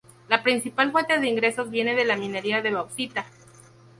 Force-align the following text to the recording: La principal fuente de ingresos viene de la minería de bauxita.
La 0.29 0.41
principal 0.41 0.91
fuente 0.91 1.19
de 1.19 1.27
ingresos 1.27 1.69
viene 1.69 1.93
de 1.93 2.05
la 2.05 2.17
minería 2.17 2.63
de 2.63 2.71
bauxita. 2.71 3.27